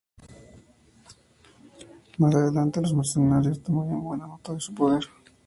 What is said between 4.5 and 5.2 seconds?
de su poder.